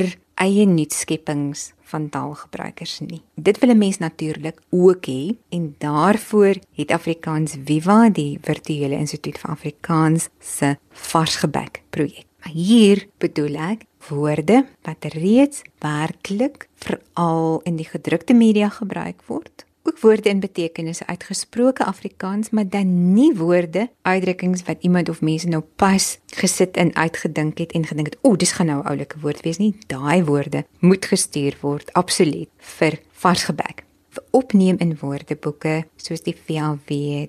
eie 0.42 0.66
nuutskeppings 0.66 1.70
van 1.92 2.08
taalgebruikers 2.12 3.00
nie. 3.04 3.22
Dit 3.34 3.58
wil 3.60 3.70
'n 3.70 3.78
mens 3.78 3.98
natuurlik 3.98 4.60
ook 4.70 5.06
hê 5.06 5.36
en 5.50 5.74
daarvoor 5.78 6.54
het 6.74 6.90
Afrikaans 6.90 7.56
Viva 7.64 8.10
die 8.10 8.38
virtuele 8.42 8.96
instituut 8.96 9.38
vir 9.38 9.50
Afrikaans 9.50 10.28
se 10.40 10.76
varsgebek 10.90 11.82
projek. 11.90 12.26
Maar 12.40 12.52
hier 12.52 13.06
bedoel 13.18 13.54
ek 13.56 13.84
woorde 14.08 14.66
wat 14.82 15.04
reeds 15.04 15.62
werklik 15.78 16.68
veral 16.74 17.60
in 17.64 17.76
die 17.76 17.86
gedrukte 17.86 18.34
media 18.34 18.68
gebruik 18.68 19.22
word 19.26 19.66
ook 19.82 19.98
woorde 20.00 20.28
en 20.28 20.40
betekenisse 20.40 21.06
uitgesproke 21.06 21.84
Afrikaans, 21.84 22.50
maar 22.50 22.68
dan 22.68 23.12
nie 23.12 23.34
woorde, 23.34 23.90
uitdrukkings 24.02 24.62
wat 24.62 24.76
iemand 24.80 25.08
of 25.08 25.20
mense 25.20 25.48
nou 25.48 25.62
pas 25.76 26.18
gesit 26.26 26.76
en 26.76 26.94
uitgedink 26.94 27.58
het 27.58 27.72
en 27.72 27.86
gedink 27.86 28.06
het, 28.06 28.18
"O, 28.20 28.36
dis 28.36 28.52
gaan 28.52 28.66
nou 28.66 28.82
'n 28.82 28.86
oulike 28.86 29.20
woord 29.20 29.40
wees 29.40 29.58
nie." 29.58 29.76
Daai 29.86 30.24
woorde 30.24 30.64
moet 30.78 31.06
gestuur 31.06 31.56
word 31.60 31.92
absoluut 31.92 32.48
vir 32.58 32.98
varsgebek. 33.10 33.84
Vir 34.08 34.24
opneem 34.30 34.76
in 34.78 34.98
woordeboeke 35.00 35.84
soos 35.96 36.22
die 36.22 36.36
VAW, 36.46 36.78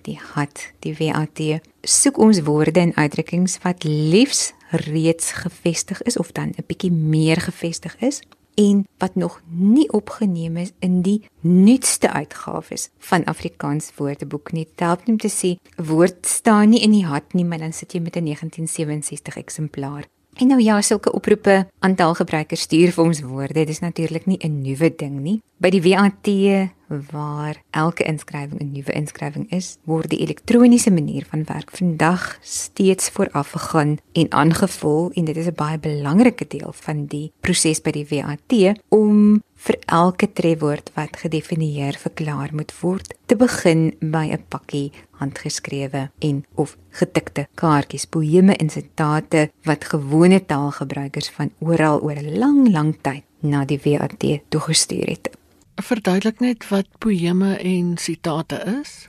die 0.02 0.20
HAT, 0.34 0.74
die 0.80 0.96
WAT, 0.98 1.62
soek 1.82 2.18
ons 2.18 2.42
woorde 2.42 2.80
en 2.80 2.96
uitdrukkings 2.96 3.58
wat 3.62 3.84
liefs 3.84 4.54
reeds 4.70 5.32
gevestig 5.32 6.02
is 6.02 6.18
of 6.18 6.32
dan 6.32 6.54
'n 6.58 6.64
bietjie 6.68 6.92
meer 6.92 7.42
gevestig 7.42 7.96
is 8.00 8.22
en 8.56 8.88
wat 8.98 9.16
nog 9.16 9.42
nie 9.48 9.92
opgeneem 9.92 10.58
is 10.58 10.72
in 10.80 11.02
die 11.02 11.22
nuutste 11.42 12.12
uitgawes 12.12 12.90
van 12.98 13.24
Afrikaans 13.24 13.92
Woordeboek 13.96 14.52
nie. 14.52 14.68
Help 14.76 15.00
net 15.00 15.10
om 15.10 15.18
te 15.18 15.30
sê 15.30 15.50
'n 15.56 15.84
woord 15.84 16.26
staan 16.26 16.70
nie 16.70 16.82
in 16.82 16.92
die 16.92 17.06
hat 17.06 17.34
nie, 17.34 17.46
maar 17.46 17.60
dan 17.60 17.74
sit 17.74 17.94
jy 17.94 18.00
met 18.00 18.16
'n 18.16 18.24
1967 18.24 19.38
eksemplaar. 19.38 20.06
En 20.34 20.48
nou 20.48 20.62
ja, 20.62 20.82
sulke 20.82 21.12
oproepe 21.14 21.68
aan 21.80 21.96
taalgebruikers 21.96 22.62
stuur 22.62 22.92
vir 22.92 23.04
ons 23.04 23.22
woorde. 23.22 23.54
Dit 23.54 23.70
is 23.70 23.80
natuurlik 23.80 24.26
nie 24.26 24.38
'n 24.42 24.62
nuwe 24.62 24.94
ding 24.96 25.20
nie. 25.22 25.42
By 25.58 25.70
die 25.70 25.82
WAT 25.82 26.28
waar 27.12 27.62
elke 27.72 28.04
inskrywing 28.04 28.62
'n 28.62 28.72
nuwe 28.72 28.92
inskrywing 28.92 29.52
is, 29.52 29.78
word 29.84 30.10
die 30.10 30.20
elektroniese 30.20 30.92
manier 30.92 31.26
van 31.30 31.44
werk 31.44 31.72
vandag 31.72 32.38
steeds 32.42 33.10
vooraf 33.10 33.50
gegaan 33.52 33.98
en 34.12 34.32
aangevul 34.32 35.12
en 35.14 35.26
dit 35.26 35.38
is 35.38 35.48
'n 35.48 35.56
baie 35.56 35.80
belangrike 35.80 36.46
deel 36.48 36.72
van 36.74 37.06
die 37.06 37.32
proses 37.40 37.82
by 37.82 37.92
die 37.92 38.08
WAT 38.10 38.78
om 38.90 39.42
vir 39.64 39.78
elke 39.86 40.28
trefwoord 40.34 40.92
wat 40.96 41.20
gedefinieer 41.24 41.98
verklaar 42.00 42.52
moet 42.52 42.74
word 42.82 43.14
te 43.26 43.36
begin 43.36 43.94
by 44.00 44.26
'n 44.32 44.44
pakkie 44.50 44.92
handgeskrewe 45.22 46.10
en 46.20 46.46
of 46.56 46.78
getikte 46.92 47.48
kaartjies 47.56 48.06
poeme 48.06 48.56
en 48.56 48.70
sitate 48.70 49.52
wat 49.64 49.86
gewone 49.86 50.46
taalgebruikers 50.46 51.30
van 51.30 51.52
oral 51.60 52.02
oor 52.02 52.18
'n 52.20 52.38
lang 52.38 52.72
lang 52.72 52.92
tyd 53.02 53.24
na 53.42 53.66
die 53.66 53.80
WAT 53.84 54.24
toegestuur 54.50 55.08
het 55.08 55.30
Verduidelik 55.82 56.40
net 56.40 56.68
wat 56.70 56.86
poëme 57.02 57.56
en 57.58 57.96
sitate 57.98 58.60
is. 58.82 59.08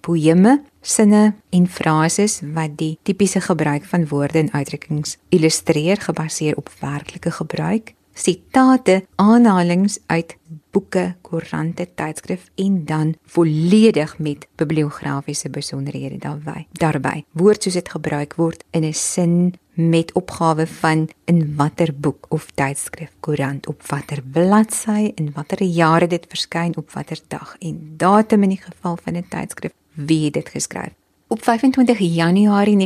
Poëme, 0.00 0.60
sinne 0.80 1.34
en 1.50 1.66
frases 1.66 2.38
wat 2.54 2.76
die 2.78 2.98
tipiese 3.02 3.40
gebruik 3.42 3.84
van 3.90 4.06
woorde 4.08 4.38
en 4.38 4.52
uitdrukkings 4.52 5.16
illustreer 5.34 5.98
gebaseer 6.00 6.56
op 6.56 6.70
werklike 6.80 7.30
gebruik. 7.30 7.94
Sitate, 8.14 9.06
aanhalinge 9.16 9.98
uit 10.06 10.36
boeke, 10.70 11.14
koerante, 11.22 11.88
tydskrif 11.94 12.46
en 12.54 12.84
dan 12.84 13.14
volledig 13.26 14.18
met 14.18 14.46
bibliografiese 14.54 15.50
besonderhede 15.50 16.18
daarbey. 16.18 16.66
Daarby 16.72 17.24
woord 17.32 17.62
soos 17.62 17.74
dit 17.78 17.90
gebruik 17.90 18.34
word 18.38 18.64
in 18.70 18.84
'n 18.84 18.94
sin 18.94 19.54
met 19.74 20.12
opgawe 20.12 20.66
van 20.66 21.08
in 21.24 21.54
watter 21.56 21.94
boek 21.94 22.26
of 22.28 22.50
tydskrif, 22.54 23.10
koerant 23.20 23.66
op 23.66 23.82
watter 23.86 24.22
bladsy 24.22 25.12
en 25.14 25.32
watter 25.34 25.62
jare 25.62 26.06
dit 26.06 26.26
verskyn 26.28 26.76
op 26.76 26.90
watter 26.90 27.18
dag 27.28 27.56
en 27.58 27.94
datum 27.96 28.42
in 28.42 28.48
die 28.48 28.62
geval 28.62 28.96
van 29.02 29.16
'n 29.16 29.26
tydskrif 29.28 29.72
wie 29.92 30.30
dit 30.30 30.48
geskryf. 30.48 30.92
Op 31.26 31.42
25 31.42 31.98
Januarie 31.98 32.76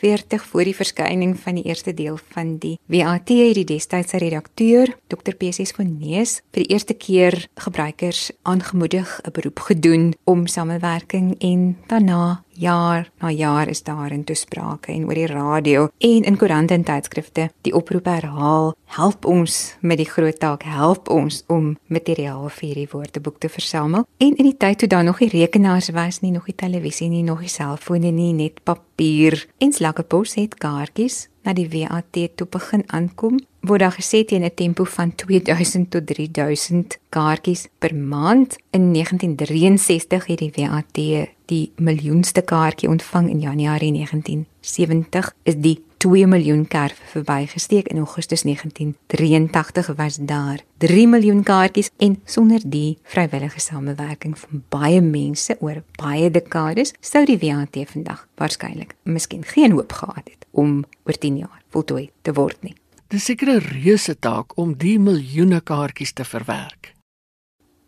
1947 0.00 0.46
voor 0.50 0.64
die 0.64 0.74
verskyning 0.74 1.38
van 1.40 1.54
die 1.54 1.64
eerste 1.64 1.94
deel 1.94 2.18
van 2.30 2.56
die 2.58 2.78
WAT 2.86 3.28
het 3.28 3.54
die 3.54 3.64
destydse 3.64 4.18
redakteur 4.18 4.94
Dr 5.06 5.34
PC 5.34 5.66
van 5.74 5.96
Neus 5.98 6.38
vir 6.54 6.62
die 6.62 6.70
eerste 6.70 6.94
keer 6.94 7.48
gebruikers 7.54 8.30
aangemoedig 8.42 9.20
'n 9.24 9.32
beroep 9.32 9.58
gedoen 9.58 10.14
om 10.24 10.46
samewerking 10.46 11.34
en 11.40 11.76
daarna 11.86 12.42
jaar 12.58 13.10
na 13.18 13.30
jaar 13.30 13.68
is 13.68 13.82
daar 13.82 14.12
in 14.12 14.24
toesprake 14.24 14.92
en 14.92 15.06
oor 15.06 15.14
die 15.14 15.26
radio 15.26 15.88
en 15.98 16.22
in 16.22 16.36
koerante 16.36 16.74
en 16.74 16.84
tydskrifte 16.84 17.48
die 17.62 17.74
oproep 17.74 18.04
herhaal 18.10 18.74
help 18.98 19.26
ons 19.28 19.76
met 19.80 20.00
die 20.00 20.08
groot 20.08 20.38
taak 20.38 20.64
help 20.66 21.08
ons 21.12 21.42
om 21.46 21.76
materiaal 21.86 22.48
vir 22.48 22.66
hierdie 22.68 22.88
woordeboek 22.90 23.38
te 23.38 23.48
versamel. 23.52 24.06
En 24.18 24.34
in 24.34 24.48
die 24.48 24.56
tyd 24.56 24.78
toe 24.78 24.88
daar 24.88 25.04
nog 25.04 25.20
nie 25.20 25.30
rekenaars 25.32 25.90
was 25.94 26.20
nie 26.20 26.32
nog 26.32 26.48
nie 26.48 26.56
televisie 26.56 27.08
nie 27.08 27.22
nog 27.22 27.40
nie 27.44 27.52
selfone 27.52 28.10
nie 28.10 28.32
net 28.32 28.62
papier 28.64 29.38
en 29.58 29.72
slakkepos 29.88 30.34
het 30.36 30.54
kaartjies 30.60 31.28
na 31.46 31.54
die 31.56 31.68
WAT 31.72 32.16
toe 32.36 32.46
begin 32.50 32.82
aankom, 32.92 33.38
word 33.64 33.80
daar 33.80 33.96
gesê 33.96 34.24
teen 34.24 34.44
'n 34.44 34.54
tempo 34.54 34.84
van 34.84 35.14
2000 35.24 35.90
tot 35.90 36.06
3000 36.06 36.98
kaartjies 37.08 37.68
per 37.78 37.94
maand. 37.94 38.56
In 38.70 38.92
1963 38.92 40.26
het 40.26 40.38
die 40.38 40.52
WAT 40.56 40.98
die 41.46 41.72
miljoenste 41.76 42.42
kaartjie 42.42 42.88
ontvang 42.88 43.30
in 43.30 43.40
Januarie 43.40 43.92
1970 43.92 45.34
is 45.44 45.56
die 45.56 45.82
2 45.98 46.26
miljoen 46.26 46.66
kerf 46.70 47.00
verbygesteek 47.10 47.88
in 47.88 47.98
Augustus 47.98 48.42
1983 48.42 49.86
was 49.96 50.16
daar 50.16 50.60
3 50.76 51.06
miljoen 51.08 51.42
kaartjies 51.42 51.90
en 51.96 52.20
sonder 52.24 52.62
die 52.64 52.98
vrywillige 53.02 53.60
samewerking 53.60 54.38
van 54.38 54.62
baie 54.68 55.00
mense 55.00 55.56
oor 55.60 55.82
baie 55.98 56.30
dekades 56.30 56.94
sou 57.00 57.24
die 57.26 57.38
WAT 57.42 57.80
vandag 57.90 58.28
waarskynlik 58.38 58.94
miskien 59.02 59.42
geen 59.42 59.74
hoop 59.74 59.92
gehad 59.92 60.24
het 60.24 60.46
om 60.50 60.84
oor 61.04 61.18
10 61.18 61.36
jaar 61.36 61.62
voltooi 61.74 62.10
te 62.22 62.32
word 62.32 62.62
nie. 62.62 62.76
Dis 63.08 63.24
seker 63.24 63.48
'n 63.48 63.58
reuse 63.58 64.18
taak 64.18 64.56
om 64.56 64.76
die 64.78 64.98
miljoene 64.98 65.60
kaartjies 65.60 66.12
te 66.12 66.24
verwerk. 66.24 66.94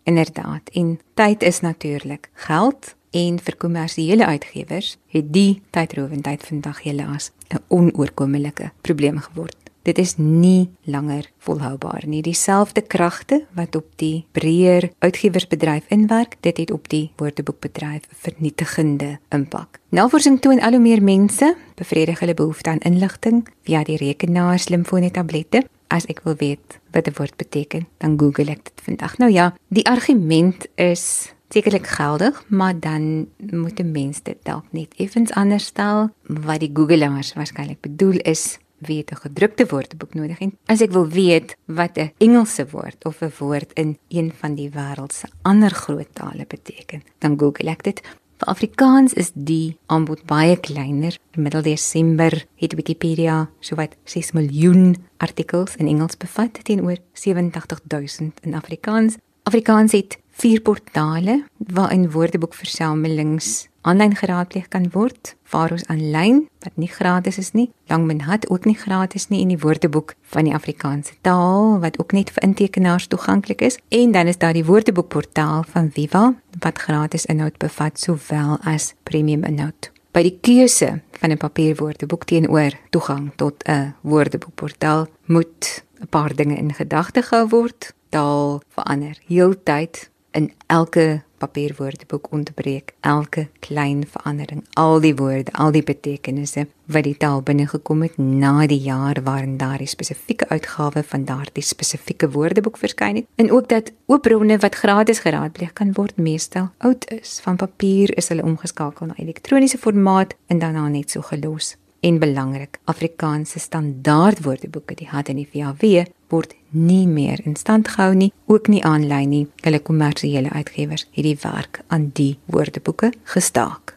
Inderdaad, 0.02 0.70
en 0.72 0.98
tyd 1.14 1.42
is 1.42 1.60
natuurlik 1.60 2.30
geld 2.34 2.94
en 3.10 3.38
vir 3.38 3.56
kommersiële 3.56 4.26
uitgewers 4.26 4.96
het 5.08 5.32
die 5.32 5.62
tydrowendheid 5.70 6.42
vandag 6.46 6.82
helaas 6.82 7.32
'n 7.48 7.62
onoorkomelike 7.68 8.70
probleem 8.80 9.18
geword. 9.18 9.56
Dit 9.82 9.98
is 9.98 10.16
nie 10.16 10.68
langer 10.84 11.30
volhoubaar 11.38 12.04
nie. 12.06 12.20
Dieselfde 12.22 12.82
kragte 12.84 13.46
wat 13.56 13.74
op 13.74 13.86
die 13.96 14.26
breër 14.36 14.90
uitgewersbedryf 14.98 15.88
inwerk, 15.88 16.36
dit 16.40 16.56
het 16.56 16.70
op 16.70 16.88
die 16.88 17.10
woordeboekbedryf 17.16 18.04
vernietigende 18.12 19.18
impak. 19.28 19.80
Navorsing 19.88 20.40
toon 20.40 20.60
al 20.60 20.76
hoe 20.76 20.80
meer 20.84 21.02
mense 21.02 21.56
bevredig 21.74 22.20
hulle 22.20 22.34
behoefte 22.34 22.70
aan 22.70 22.84
inligting 22.84 23.46
via 23.64 23.82
die 23.84 23.96
rekenaar, 23.96 24.58
slimfone, 24.58 25.10
tablette. 25.10 25.64
As 25.88 26.06
ek 26.06 26.20
wil 26.24 26.36
weet 26.38 26.78
wat 26.92 27.08
'n 27.08 27.14
woord 27.16 27.36
beteken, 27.36 27.86
dan 27.98 28.18
Google 28.18 28.50
ek 28.50 28.64
dit 28.64 28.80
vandag. 28.82 29.18
Nou 29.18 29.32
ja, 29.32 29.54
die 29.68 29.86
argument 29.86 30.66
is 30.74 31.32
sekerlik 31.50 31.86
geldig, 31.86 32.44
maar 32.48 32.80
dan 32.80 33.26
moet 33.36 33.80
'n 33.80 33.90
mens 33.90 34.22
dit 34.22 34.36
dalk 34.42 34.64
net 34.70 34.94
effens 34.96 35.30
anders 35.30 35.64
stel. 35.64 36.10
Wat 36.22 36.60
die 36.60 36.70
Googleers 36.72 37.34
waarskynlik 37.34 37.80
bedoel 37.80 38.18
is 38.22 38.58
weet 38.78 39.10
'n 39.10 39.16
gedrukte 39.16 39.66
woordeboek 39.66 40.14
nodig 40.14 40.38
en 40.38 40.56
as 40.66 40.80
ek 40.80 40.90
wil 40.90 41.08
weet 41.08 41.56
wat 41.64 41.98
'n 41.98 42.12
Engelse 42.18 42.66
woord 42.70 43.04
of 43.04 43.20
'n 43.20 43.32
woord 43.38 43.72
in 43.72 43.98
een 44.08 44.32
van 44.32 44.54
die 44.54 44.70
wêreld 44.70 45.12
se 45.12 45.26
ander 45.42 45.70
groot 45.70 46.08
tale 46.12 46.44
beteken, 46.48 47.02
dan 47.18 47.38
Google 47.38 47.70
ek 47.70 47.82
dit. 47.82 48.00
Vir 48.36 48.48
Afrikaans 48.48 49.12
is 49.12 49.30
die 49.34 49.76
aanbod 49.86 50.24
baie 50.24 50.56
kleiner. 50.56 51.18
In 51.30 51.42
middel 51.42 51.62
Desember 51.62 52.44
het 52.56 52.74
Wikipedia 52.74 53.50
sowat 53.60 53.96
6 54.04 54.32
miljoen 54.32 54.96
artikels 55.16 55.76
in 55.76 55.86
Engels 55.86 56.16
bevat 56.16 56.64
teenoor 56.64 56.96
87000 57.12 58.40
in 58.40 58.54
Afrikaans. 58.54 59.16
Afrikaans 59.42 59.92
het 59.92 60.18
vier 60.40 60.60
portale 60.64 61.44
waarin 61.68 62.10
woordeboekversamelings 62.10 63.68
aanlyn 63.80 64.14
geraadpleeg 64.16 64.68
kan 64.72 64.86
word. 64.92 65.34
Faros 65.44 65.84
aanlyn 65.92 66.46
wat 66.64 66.76
nie 66.80 66.88
gratis 66.88 67.38
is 67.40 67.52
nie. 67.52 67.68
Langmenhat 67.92 68.48
ook 68.50 68.64
nie 68.68 68.76
gratis 68.76 69.28
nie 69.28 69.42
en 69.44 69.52
die 69.52 69.60
woordeboek 69.60 70.14
van 70.32 70.48
die 70.48 70.54
Afrikaanse 70.56 71.16
taal 71.26 71.78
wat 71.84 71.98
ook 72.00 72.12
net 72.16 72.32
vir 72.32 72.44
intekenaars 72.48 73.08
toeganklik 73.12 73.64
is. 73.68 73.78
En 73.88 74.12
dan 74.16 74.32
is 74.32 74.40
daar 74.40 74.56
die 74.56 74.64
woordeboekportaal 74.64 75.64
van 75.72 75.90
Viva 75.92 76.34
wat 76.60 76.78
gratis 76.78 77.26
inhoud 77.26 77.58
bevat 77.58 78.00
sowel 78.00 78.58
as 78.64 78.94
premium 79.02 79.44
inhoud. 79.44 79.92
By 80.12 80.24
die 80.26 80.38
keuse 80.40 81.02
van 81.20 81.30
'n 81.30 81.36
papierwoordeboek 81.36 82.24
teenoor 82.24 82.72
toegang 82.90 83.30
tot 83.36 83.62
'n 83.68 83.94
woordeboekportaal 84.00 85.06
moet 85.24 85.84
'n 86.00 86.08
paar 86.08 86.34
dinge 86.34 86.56
in 86.56 86.74
gedagte 86.74 87.22
gehou 87.22 87.48
word. 87.48 87.94
Taal 88.08 88.62
verander 88.68 89.16
heeltyd 89.26 90.09
in 90.36 90.52
elke 90.66 91.22
papierwoordeboek 91.40 92.28
ontbreek 92.32 92.92
elke 93.00 93.46
klein 93.64 94.04
verandering, 94.06 94.64
al 94.76 95.00
die 95.00 95.14
woorde, 95.16 95.52
al 95.52 95.72
die 95.72 95.82
betekenisse 95.82 96.66
wat 96.90 97.06
die 97.06 97.16
taal 97.16 97.40
binne 97.46 97.66
gekom 97.70 98.02
het 98.04 98.18
na 98.18 98.66
die 98.68 98.80
jaar 98.84 99.22
waarin 99.24 99.56
daardie 99.60 99.88
spesifieke 99.88 100.48
uitgawe 100.50 101.02
van 101.12 101.24
daardie 101.24 101.64
spesifieke 101.64 102.30
woordeboek 102.30 102.76
verskyn 102.82 103.22
het 103.22 103.28
en 103.40 103.50
ook 103.50 103.68
dat 103.72 103.92
oopbronne 104.06 104.58
wat 104.60 104.80
gratis 104.82 105.22
geraadpleeg 105.24 105.72
kan 105.72 105.94
word 105.96 106.16
meestal 106.16 106.70
oud 106.78 107.08
is. 107.10 107.38
Van 107.44 107.56
papier 107.56 108.12
is 108.18 108.28
hulle 108.28 108.44
omgeskakel 108.44 109.06
na 109.06 109.16
elektroniese 109.16 109.78
formaat 109.78 110.36
en 110.46 110.58
daarna 110.58 110.88
net 110.88 111.10
so 111.10 111.24
gelos 111.32 111.76
en 112.00 112.18
belangrik 112.18 112.78
Afrikaanse 112.84 113.58
standaard 113.58 114.42
woordeboeke 114.44 114.94
die 114.94 115.08
het 115.10 115.28
in 115.28 115.40
die 115.40 115.48
VAW 115.52 116.04
word 116.30 116.54
nie 116.70 117.06
meer 117.06 117.40
in 117.44 117.56
stand 117.56 117.88
gehou 117.88 118.14
nie 118.14 118.32
ook 118.46 118.68
nie 118.68 118.82
aanlyn 118.86 119.28
nie. 119.28 119.46
Hulle 119.64 119.80
kommersiële 119.82 120.50
uitgewers 120.50 121.06
het 121.10 121.26
die 121.26 121.38
werk 121.42 121.82
aan 121.88 122.10
die 122.14 122.38
woordeboeke 122.46 123.12
gestaak. 123.34 123.96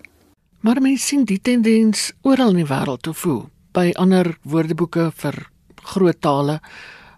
Maar 0.60 0.82
mense 0.82 1.06
sien 1.06 1.26
die 1.26 1.42
tendens 1.42 2.12
oral 2.22 2.56
in 2.56 2.64
die 2.64 2.70
wêreld 2.70 3.04
te 3.04 3.14
voel 3.14 3.46
by 3.74 3.92
ander 4.00 4.38
woordeboeke 4.44 5.10
vir 5.16 5.40
groot 5.84 6.22
tale 6.22 6.60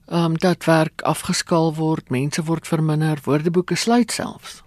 um, 0.08 0.38
dat 0.38 0.66
werk 0.66 1.02
afgeskaal 1.02 1.74
word 1.76 2.10
mense 2.10 2.44
word 2.44 2.68
verminder 2.68 3.22
woordeboeke 3.26 3.76
sluit 3.76 4.12
selfs. 4.12 4.62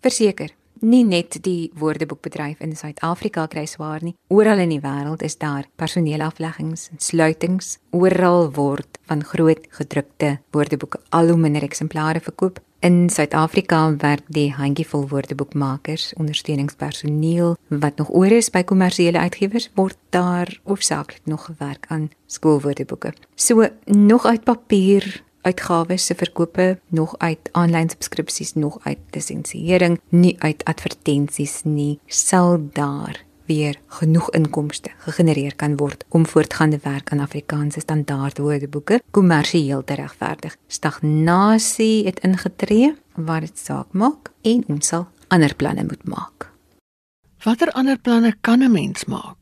Verseker 0.00 0.57
nie 0.80 1.04
net 1.04 1.38
die 1.44 1.70
woordeboekbedryf 1.78 2.60
in 2.64 2.76
Suid-Afrika 2.76 3.46
kry 3.46 3.66
swaar 3.66 4.02
nie. 4.04 4.14
Oral 4.28 4.62
in 4.64 4.74
die 4.74 4.82
wêreld 4.84 5.22
is 5.22 5.38
daar 5.38 5.68
personeelafleggings 5.76 6.88
en 6.92 7.02
sluitings. 7.02 7.78
Oral 7.90 8.52
word 8.56 8.98
van 9.08 9.24
groot 9.24 9.66
gedrukte 9.80 10.38
woordeboeke 10.52 11.00
al 11.10 11.32
hoe 11.32 11.40
minder 11.40 11.62
eksemplare 11.62 12.20
verkoop. 12.20 12.60
In 12.80 13.08
Suid-Afrika 13.10 13.96
werk 13.98 14.22
die 14.30 14.52
handjievol 14.54 15.08
woordeboekmakers, 15.10 16.12
ondersteuningspersoneel 16.14 17.56
wat 17.68 17.96
nog 17.98 18.12
oor 18.14 18.30
is 18.36 18.52
by 18.54 18.62
kommersiële 18.62 19.18
uitgewers 19.18 19.66
word 19.74 19.96
daar 20.14 20.52
hoofsaaklik 20.62 21.26
nog 21.26 21.48
gewerk 21.50 21.88
aan 21.88 22.10
skoolwoordeboeke. 22.26 23.12
So 23.34 23.66
nog 23.84 24.26
uit 24.26 24.44
papier 24.44 25.22
uitgawes 25.42 26.06
se 26.06 26.14
verkope 26.14 26.78
nog 26.88 27.14
uit 27.18 27.48
aanlyn 27.52 27.90
subskripsies 27.90 28.54
nog 28.54 28.78
uit 28.82 28.98
lisensiering 29.10 30.00
nie 30.08 30.36
uit 30.38 30.64
advertensies 30.64 31.62
nie 31.64 31.98
sal 32.06 32.58
daar 32.72 33.26
weer 33.48 33.78
genoeg 33.86 34.30
inkomste 34.36 34.90
gegenereer 35.04 35.54
kan 35.56 35.76
word 35.80 36.04
om 36.08 36.26
voortgaande 36.26 36.78
werk 36.82 37.12
aan 37.12 37.24
Afrikaanse 37.24 37.80
standaard 37.80 38.38
woordeboeke 38.38 39.00
kommersieel 39.10 39.84
te 39.84 39.94
regverdig. 39.94 40.56
Stagnasie 40.66 42.04
het 42.06 42.20
ingetree 42.20 42.94
waar 43.14 43.40
dit 43.40 43.58
saak 43.58 43.92
maak 43.92 44.32
en 44.42 44.64
ons 44.68 44.92
sal 44.92 45.08
ander 45.28 45.54
planne 45.54 45.84
moet 45.88 46.04
maak. 46.04 46.50
Watter 47.44 47.72
ander 47.72 47.98
planne 47.98 48.34
kan 48.40 48.62
'n 48.62 48.72
mens 48.72 49.04
maak? 49.04 49.36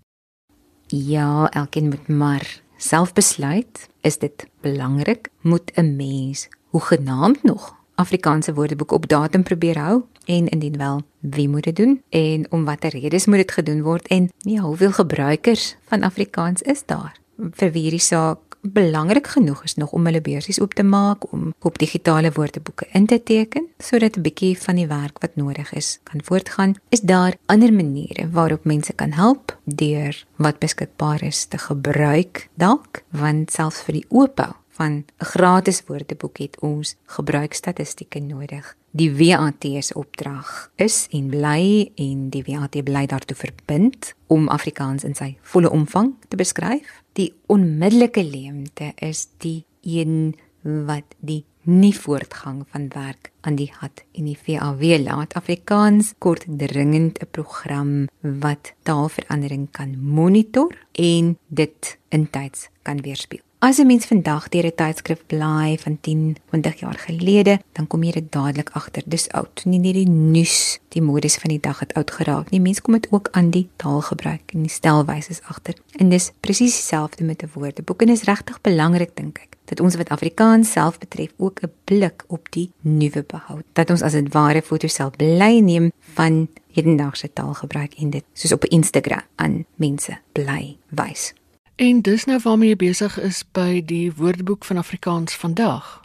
Ja, 0.87 1.51
elkeen 1.51 1.89
moet 1.89 2.09
maar 2.09 2.61
self 2.77 3.13
besluit 3.13 3.89
is 4.07 4.19
dit 4.19 4.47
belangrik? 4.61 5.29
Moet 5.41 5.73
'n 5.75 5.97
mens 5.97 6.49
hoe 6.71 6.81
genaamd 6.81 7.43
nog 7.43 7.75
Afrikaanse 7.95 8.55
Woordeboek 8.55 8.93
op 8.93 9.09
datum 9.09 9.43
probeer 9.43 9.79
hou? 9.79 10.03
En 10.25 10.49
indien 10.49 10.77
wel, 10.77 11.03
wie 11.19 11.49
moet 11.49 11.63
dit 11.63 11.77
doen? 11.77 12.03
En 12.09 12.51
om 12.51 12.65
watter 12.65 12.91
redes 12.91 13.27
moet 13.27 13.37
dit 13.37 13.53
gedoen 13.53 13.83
word? 13.83 14.07
En 14.07 14.31
ja, 14.39 14.61
hoeveel 14.61 14.93
gebruikers 14.93 15.77
van 15.85 16.03
Afrikaans 16.03 16.63
is 16.63 16.83
daar? 16.87 17.17
Vir 17.51 17.73
wie 17.73 17.83
hierdie 17.83 18.01
saak 18.01 18.39
belangrik 18.73 19.27
genoeg 19.27 19.63
is 19.65 19.75
nog 19.75 19.93
om 19.93 20.05
hulle 20.05 20.21
beursies 20.21 20.61
oop 20.61 20.75
te 20.75 20.83
maak 20.83 21.33
om 21.33 21.55
op 21.61 21.79
digitale 21.79 22.33
woordeboeke 22.33 22.87
in 22.93 23.07
te 23.07 23.23
teken 23.23 23.69
sodat 23.79 24.17
'n 24.17 24.23
bietjie 24.23 24.59
van 24.59 24.75
die 24.75 24.87
werk 24.87 25.19
wat 25.19 25.37
nodig 25.37 25.73
is 25.73 25.99
kan 26.03 26.21
voortgaan. 26.25 26.75
Is 26.89 27.01
daar 27.01 27.35
ander 27.47 27.73
maniere 27.73 28.31
waarop 28.31 28.65
mense 28.65 28.93
kan 28.93 29.13
help 29.13 29.59
deur 29.65 30.25
wat 30.37 30.59
beskikbaar 30.59 31.23
is 31.23 31.45
te 31.45 31.59
gebruik 31.59 32.49
dalk 32.55 33.03
want 33.11 33.53
selfs 33.53 33.83
vir 33.83 33.93
die 33.93 34.07
oopbou 34.09 34.53
van 34.77 34.93
'n 34.93 35.25
gratis 35.25 35.83
woordeboek 35.87 36.39
het 36.39 36.61
ons 36.61 36.97
gebruikstatistieke 37.05 38.21
nodig. 38.21 38.77
Die 38.91 39.17
WAT 39.17 39.65
se 39.79 39.95
opdrag 39.95 40.71
is 40.75 41.07
en 41.11 41.29
bly 41.29 41.91
en 41.95 42.29
die 42.29 42.45
WAT 42.47 42.85
bly 42.85 43.07
daartoe 43.07 43.37
verbind 43.37 44.15
om 44.27 44.49
Afrikaans 44.49 45.05
in 45.05 45.15
sy 45.15 45.37
volle 45.43 45.71
omvang 45.71 46.15
te 46.29 46.37
beskryf. 46.37 47.03
Die 47.17 47.33
onmiddellike 47.49 48.21
leemte 48.25 48.93
is 49.01 49.29
die 49.41 49.65
een 49.81 50.35
wat 50.63 51.15
die 51.25 51.45
nie 51.67 51.95
voortgang 51.97 52.61
van 52.71 52.89
werk 52.93 53.31
aan 53.41 53.57
die 53.57 53.71
hat 53.79 54.03
en 54.13 54.29
die 54.29 54.37
VAW 54.37 54.83
laat 55.03 55.35
Afrikaans 55.41 56.13
kort 56.19 56.45
dringend 56.47 57.19
'n 57.19 57.31
program 57.31 58.09
wat 58.21 58.75
taalverandering 58.83 59.71
kan 59.71 59.97
monitor 59.99 60.77
en 60.93 61.39
dit 61.49 61.99
intyds 62.09 62.69
kan 62.83 63.01
weerspieël. 63.01 63.45
As 63.67 63.79
'n 63.79 63.87
mens 63.87 64.07
vandag 64.07 64.49
deur 64.49 64.67
'n 64.67 64.75
tydskrif 64.75 65.21
bly 65.27 65.79
van 65.79 65.99
10, 66.01 66.37
20 66.51 66.81
jaar 66.81 66.99
gelede, 66.99 67.59
dan 67.73 67.87
kom 67.87 68.03
jy 68.03 68.13
dit 68.13 68.33
dadelik 68.33 68.71
agter. 68.71 69.03
Dis 69.07 69.29
oud. 69.29 69.65
Nie 69.65 69.79
net 69.79 69.95
die 69.95 70.09
nuus, 70.09 70.79
die 70.89 71.03
modes 71.03 71.37
van 71.37 71.51
die 71.51 71.61
dag 71.61 71.79
het 71.79 71.95
oud 71.95 72.11
geraak 72.11 72.51
nie. 72.51 72.61
Mense 72.61 72.81
kom 72.83 72.95
dit 72.95 73.07
ook 73.11 73.29
aan 73.31 73.51
die 73.51 73.69
taalgebruik 73.77 74.53
en 74.53 74.63
die 74.63 74.71
stelwyse 74.71 75.43
agter. 75.43 75.75
En 75.97 76.09
dis 76.09 76.31
presies 76.41 76.75
dieselfde 76.75 77.25
met 77.25 77.43
'n 77.43 77.51
woordeboek 77.53 78.03
en 78.03 78.09
is 78.09 78.23
regtig 78.23 78.61
belangrik 78.61 79.11
dink 79.17 79.39
ek 79.39 79.57
dat 79.65 79.81
ons 79.81 79.97
wat 79.97 80.09
Afrikaans 80.09 80.73
self 80.73 80.99
betref 80.99 81.33
ook 81.37 81.61
'n 81.63 81.73
blik 81.85 82.25
op 82.27 82.47
die 82.51 82.71
nuwe 82.81 83.25
behou. 83.27 83.61
Dat 83.73 83.91
ons 83.91 84.03
as 84.03 84.15
'n 84.15 84.29
ware 84.31 84.63
foto 84.63 84.87
self 84.87 85.17
bly 85.17 85.59
neem 85.59 85.93
van 86.15 86.49
hedendaagse 86.73 87.33
taalgebruik 87.33 87.95
en 87.95 88.11
dit 88.11 88.25
soos 88.33 88.53
op 88.53 88.65
Instagram 88.65 89.23
aan 89.35 89.65
mense 89.75 90.19
bly 90.33 90.77
wys. 90.89 91.35
En 91.77 92.01
dis 92.01 92.25
nou 92.25 92.41
waarmee 92.43 92.69
jy 92.69 92.77
besig 92.77 93.19
is 93.21 93.43
by 93.53 93.83
die 93.85 94.13
Woordeboek 94.17 94.65
van 94.65 94.79
Afrikaans 94.81 95.37
vandag. 95.37 96.01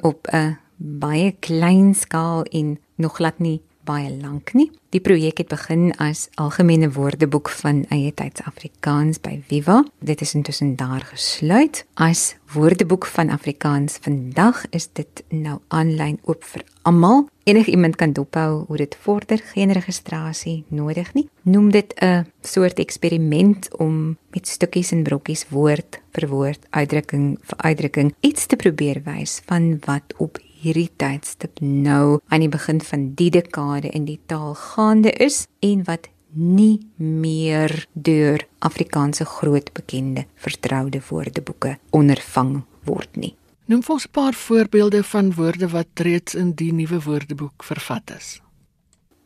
Op 0.00 0.26
'n 0.32 0.58
baie 0.76 1.32
klein 1.32 1.94
skaal 1.94 2.42
en 2.42 2.78
nog 2.94 3.14
glad 3.14 3.38
nie 3.38 3.62
baie 3.90 4.10
lank 4.22 4.54
nie. 4.54 4.68
Die 4.94 5.02
projek 5.02 5.42
het 5.42 5.50
begin 5.50 5.90
as 6.02 6.28
algemene 6.40 6.90
woordeboek 6.94 7.50
van 7.60 7.84
eie 7.94 8.10
tyds 8.14 8.42
Afrikaans 8.46 9.20
by 9.22 9.36
Viva. 9.50 9.80
Dit 10.02 10.22
is 10.24 10.34
intussen 10.38 10.76
daar 10.78 11.04
gesluit. 11.12 11.84
As 11.94 12.34
woordeboek 12.54 13.06
van 13.10 13.30
Afrikaans 13.30 13.98
vandag 14.02 14.64
is 14.74 14.88
dit 14.98 15.22
nou 15.30 15.60
aanlyn 15.68 16.18
oop 16.26 16.46
vir 16.52 16.64
almal. 16.82 17.28
Enige 17.46 17.70
iemand 17.70 17.96
kan 17.96 18.12
dophou 18.14 18.64
hoe 18.66 18.76
dit 18.78 18.96
vorder, 19.02 19.38
geen 19.54 19.72
registrasie 19.74 20.64
nodig 20.68 21.14
nie. 21.14 21.28
Noem 21.42 21.70
dit 21.70 21.94
'n 22.02 22.26
soort 22.42 22.78
eksperiment 22.78 23.76
om 23.78 24.16
met 24.30 24.48
stukkies 24.48 24.92
en 24.92 25.02
brokkies 25.02 25.46
woord 25.48 26.00
vir 26.12 26.28
woord, 26.28 26.66
uitdrukking 26.70 27.38
vir 27.42 27.58
uitdrukking 27.58 28.14
iets 28.20 28.46
te 28.46 28.56
probeer 28.56 29.02
wys 29.04 29.42
van 29.46 29.78
wat 29.86 30.14
op 30.18 30.38
hierdie 30.60 30.90
tydstip 31.00 31.60
nou 31.60 32.20
aan 32.28 32.44
die 32.44 32.52
begin 32.52 32.80
van 32.84 33.14
die 33.18 33.30
dekade 33.30 33.88
in 33.96 34.04
die 34.04 34.20
taal 34.26 34.54
gaande 34.54 35.12
is 35.12 35.46
en 35.64 35.84
wat 35.88 36.08
nie 36.32 36.80
meer 36.96 37.86
deur 37.92 38.44
Afrikaanse 38.58 39.24
groot 39.24 39.72
bekende 39.74 40.26
vertroude 40.36 41.00
woordeboeke 41.08 41.78
ondervang 41.90 42.60
word 42.86 43.16
nie. 43.16 43.34
Noem 43.66 43.82
vir 43.82 43.94
ons 43.94 44.06
'n 44.06 44.12
paar 44.12 44.34
voorbeelde 44.34 45.02
van 45.04 45.34
woorde 45.34 45.68
wat 45.68 45.88
reeds 45.94 46.34
in 46.34 46.52
die 46.52 46.72
nuwe 46.72 47.00
woordeboek 47.02 47.62
vervat 47.64 48.10
is. 48.18 48.40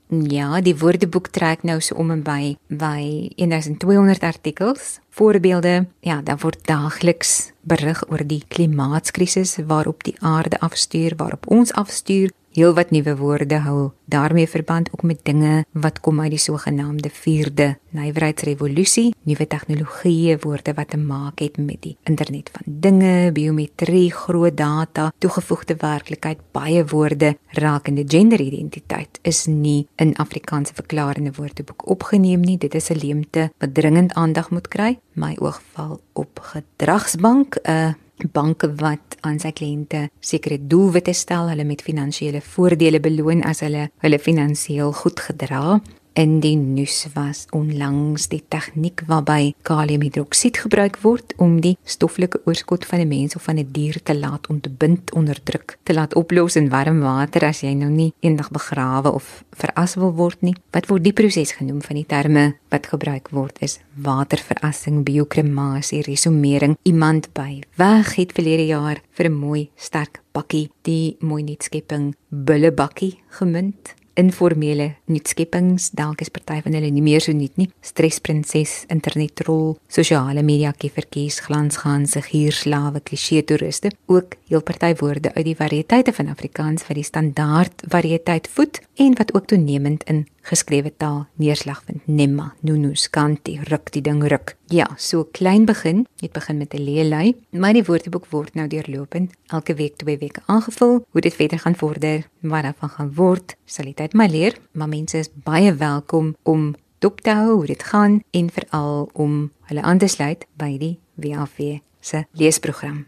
Ja, 0.09 0.61
die 0.61 0.77
woordeboek 0.77 1.31
trek 1.33 1.63
nou 1.65 1.79
so 1.81 1.97
om 1.97 2.11
en 2.13 2.23
by 2.23 2.55
by 2.69 3.31
1200 3.41 4.23
artikels. 4.23 4.99
Voorbeelde, 5.17 5.87
ja, 6.05 6.21
dan 6.23 6.39
word 6.43 6.61
daagliks 6.69 7.53
berig 7.63 8.03
oor 8.11 8.23
die 8.27 8.43
klimaatskrisis 8.49 9.57
waarop 9.67 10.05
die 10.05 10.17
aarde 10.21 10.61
afstuur, 10.61 11.17
waarop 11.17 11.49
ons 11.49 11.73
afstuur, 11.73 12.35
heelwat 12.55 12.93
nuwe 12.95 13.17
woorde 13.19 13.59
hou 13.65 13.91
daarmee 14.05 14.47
verband 14.49 14.89
ook 14.93 15.03
met 15.03 15.25
dinge 15.27 15.65
wat 15.73 16.01
kom 16.01 16.21
uit 16.21 16.31
die 16.31 16.39
sogenaamde 16.39 17.11
4de 17.11 17.67
nywerheidsrevolusie, 17.95 19.15
nuwe 19.27 19.47
tegnologieë, 19.47 20.37
woorde 20.43 20.75
wat 20.75 20.93
te 20.93 21.01
maak 21.01 21.43
het 21.43 21.59
met 21.59 21.81
die 21.83 21.97
internet 22.07 22.51
van 22.55 22.79
dinge, 22.87 23.33
biometrie, 23.35 24.13
groot 24.13 24.57
data, 24.57 25.11
toegevoegde 25.19 25.77
werklikheid, 25.81 26.39
baie 26.55 26.85
woorde 26.85 27.35
rakende 27.59 28.05
genderidentiteit 28.07 29.19
is 29.23 29.45
nie 29.47 29.87
in 29.97 30.15
Afrikaanse 30.17 30.75
verklarende 30.75 31.35
woordeboek 31.35 31.89
opgeneem 31.91 32.41
nie. 32.41 32.59
Dit 32.59 32.75
is 32.75 32.91
'n 32.91 32.99
leemte 33.03 33.51
wat 33.59 33.75
dringend 33.75 34.13
aandag 34.15 34.51
moet 34.51 34.69
kry. 34.69 34.99
My 35.13 35.37
oog 35.39 35.63
val 35.73 36.01
op 36.13 36.39
gedragsbank, 36.39 37.57
'n 37.63 37.97
banke 38.33 38.71
wat 38.81 39.19
aan 39.27 39.41
sy 39.43 39.51
kliënte 39.57 40.09
sekere 40.21 40.59
doelwitte 40.61 41.15
stel, 41.17 41.49
hulle 41.53 41.67
met 41.67 41.83
finansiële 41.83 42.41
voordele 42.45 43.01
beloon 43.01 43.43
as 43.45 43.65
hulle 43.65 43.89
hulle 44.05 44.19
finansiëel 44.19 44.93
goed 45.03 45.21
gedra 45.21 45.81
in 46.15 46.39
die 46.41 46.55
nuus 46.57 47.09
was 47.15 47.45
onlangs 47.51 48.29
die 48.31 48.43
tegniek 48.49 49.03
waarby 49.11 49.53
kaliumhidroksied 49.67 50.61
gebruik 50.63 51.01
word 51.03 51.35
om 51.43 51.57
die 51.65 51.75
stoffelike 51.83 52.39
oorskot 52.47 52.87
van 52.87 53.01
'n 53.01 53.09
mens 53.09 53.35
of 53.37 53.43
van 53.43 53.59
'n 53.59 53.69
dier 53.73 54.03
te 54.03 54.15
laat 54.15 54.47
ontbind 54.47 55.13
onder 55.13 55.43
druk 55.43 55.77
te 55.83 55.95
laat 55.95 56.15
oplos 56.15 56.57
in 56.57 56.69
warm 56.69 57.01
water 57.01 57.45
as 57.45 57.61
jy 57.61 57.75
nou 57.75 57.91
nie 57.91 58.13
eendag 58.21 58.51
begrawe 58.51 59.13
of 59.13 59.45
veras 59.51 59.95
wil 59.95 60.13
word 60.13 60.41
nie. 60.43 60.55
Wat 60.71 60.87
word 60.87 61.05
die 61.05 61.13
proses 61.13 61.53
genoem 61.53 61.83
van 61.83 61.97
die 61.97 62.07
terme 62.07 62.57
wat 62.69 62.87
gebruik 62.87 63.29
word 63.29 63.57
is 63.61 63.81
waterverassing 63.95 65.05
biokremasie 65.05 66.03
resumering 66.03 66.77
iemand 66.83 67.33
by 67.33 67.63
weg 67.77 68.15
het 68.15 68.33
verlede 68.33 68.67
jaar 68.67 69.03
vir 69.11 69.27
'n 69.27 69.39
mooi 69.39 69.71
sterk 69.77 70.23
bakkie 70.33 70.71
die 70.83 71.17
mooi 71.21 71.43
nuutskepping 71.43 72.15
bullebakkie 72.29 73.19
gemunt 73.29 73.95
informele 74.21 74.95
nuutskeppings, 75.11 75.91
dalk 75.97 76.23
is 76.25 76.31
party 76.35 76.61
van 76.65 76.77
hulle 76.77 76.91
nie 76.95 77.03
meer 77.05 77.23
so 77.25 77.35
nuut 77.37 77.57
nie. 77.61 77.69
Stresprinses, 77.85 78.85
internetrol, 78.93 79.75
sosiale 79.89 80.45
media 80.47 80.73
keffertjies, 80.73 81.41
glansganse, 81.45 82.23
gierslawe, 82.29 83.03
klisjé 83.05 83.43
toeriste, 83.47 83.93
ook 84.07 84.39
heel 84.51 84.63
party 84.63 84.95
woorde 85.01 85.35
uit 85.35 85.47
die 85.49 85.59
variëteite 85.59 86.15
van 86.17 86.31
Afrikaans 86.33 86.87
wat 86.89 86.99
die 86.99 87.07
standaard 87.07 87.87
variëteit 87.91 88.49
voed 88.55 88.81
en 88.95 89.17
wat 89.17 89.35
ook 89.35 89.47
toenemend 89.47 90.05
in 90.05 90.27
geskrewe 90.41 90.93
taal 90.97 91.27
neerslag 91.35 91.83
vind. 91.87 92.07
Nemma, 92.07 92.55
nunus, 92.61 93.11
kanti, 93.11 93.61
ruk 93.69 93.93
die 93.93 94.03
ding 94.03 94.23
ruk. 94.29 94.57
Ja, 94.67 94.89
so 94.97 95.25
klein 95.25 95.65
begin, 95.65 96.07
het 96.21 96.33
begin 96.33 96.57
met 96.57 96.75
'n 96.75 96.83
leelei, 96.83 97.35
maar 97.51 97.73
die 97.73 97.85
woordeboek 97.85 98.27
word 98.27 98.55
nou 98.55 98.69
deurlopend 98.69 99.33
elke 99.47 99.75
week 99.75 99.97
twee 99.97 100.19
weke 100.19 100.41
aangevul. 100.47 101.07
Hoe 101.11 101.21
dit 101.21 101.35
verder 101.35 101.59
gaan 101.59 101.77
vorder, 101.77 102.29
wat 102.41 102.63
daarvan 102.63 102.89
gaan 102.89 103.15
word, 103.15 103.57
sal 103.65 103.85
die 103.85 103.95
tyd 103.95 104.13
maar 104.13 104.29
leer, 104.29 104.59
maar 104.73 104.89
mense 104.89 105.19
is 105.19 105.31
baie 105.35 105.75
welkom 105.75 106.37
om 106.43 106.75
dop 106.99 107.21
te 107.21 107.31
hou 107.31 107.55
hoe 107.55 107.67
dit 107.67 107.83
gaan 107.83 108.23
en 108.31 108.51
veral 108.51 109.11
om 109.13 109.53
hulle 109.63 109.83
aan 109.83 109.99
te 109.99 110.07
sluit 110.07 110.47
by 110.57 110.79
die 110.79 110.99
WAV 111.15 111.79
se 112.01 112.25
leesprogram. 112.33 113.07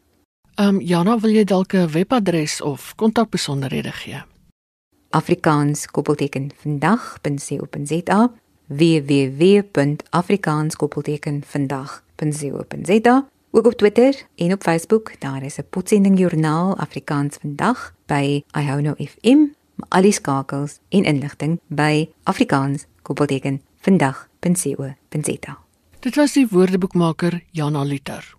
Ehm 0.55 0.69
um, 0.69 0.81
Jana, 0.81 1.19
wil 1.21 1.31
jy 1.31 1.45
dalk 1.45 1.73
'n 1.73 1.91
webadres 1.93 2.61
of 2.61 2.95
kontakbesonderhede 2.95 3.93
gee? 3.93 4.23
Afrikaans 5.11 5.87
koppelteken 5.87 6.51
vandag.co.za 6.57 8.33
www.afrikaans 8.67 10.77
koppelteken 10.77 11.43
vandag.co.za 11.45 13.29
ook 13.51 13.67
op 13.67 13.73
Twitter 13.73 14.27
en 14.35 14.53
op 14.53 14.63
Facebook 14.63 15.21
daar 15.21 15.43
is 15.43 15.57
'n 15.57 15.67
potsending 15.71 16.19
joernaal 16.19 16.77
Afrikaans 16.77 17.37
vandag 17.41 17.95
by 18.07 18.43
iHono 18.59 18.95
FM 18.99 19.39
al 19.89 20.03
die 20.03 20.13
skakels 20.13 20.79
en 20.89 21.05
inligting 21.05 21.61
by 21.67 22.09
Afrikaans 22.23 22.85
koppelteken 23.03 23.63
vandag.co.za 23.81 25.59
Dit 25.99 26.15
was 26.15 26.33
die 26.33 26.47
woordeboekmaker 26.51 27.43
Jana 27.51 27.83
Liter 27.83 28.36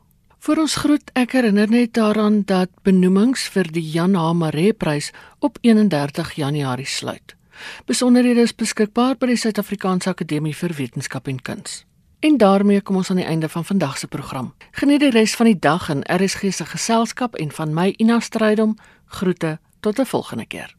Vir 0.48 0.62
ons 0.62 0.78
groet 0.80 1.10
ek 1.20 1.34
herinner 1.36 1.68
net 1.68 1.98
daaraan 1.98 2.38
dat 2.48 2.72
benoemings 2.88 3.42
vir 3.52 3.68
die 3.68 3.82
Jan 3.84 4.14
Hamaree 4.16 4.72
prys 4.72 5.10
op 5.44 5.58
31 5.60 6.38
Januarie 6.40 6.88
sluit. 6.88 7.36
Besonderhede 7.84 8.46
is 8.48 8.56
beskikbaar 8.56 9.20
by 9.20 9.28
die 9.34 9.36
Suid-Afrikaanse 9.42 10.14
Akademie 10.14 10.56
vir 10.56 10.78
Wetenskap 10.78 11.28
en 11.28 11.44
Kuns. 11.44 11.82
En 12.24 12.40
daarmee 12.40 12.80
kom 12.80 13.02
ons 13.04 13.12
aan 13.12 13.20
die 13.20 13.28
einde 13.28 13.52
van 13.52 13.68
vandag 13.68 14.00
se 14.00 14.08
program. 14.08 14.54
Geniet 14.72 15.04
die 15.04 15.12
res 15.12 15.36
van 15.36 15.52
die 15.52 15.60
dag 15.60 15.92
in 15.92 16.08
RSG 16.08 16.56
se 16.56 16.72
geselskap 16.72 17.36
en 17.36 17.52
van 17.52 17.76
my 17.76 17.92
Ina 18.00 18.22
Strydom 18.24 18.78
groete 19.20 19.58
tot 19.84 20.00
'n 20.00 20.08
volgende 20.08 20.48
keer. 20.48 20.77